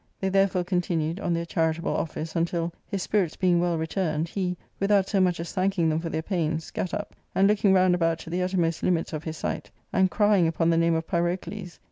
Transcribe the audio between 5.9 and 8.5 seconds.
for their pains, gat up, and, looking round about to the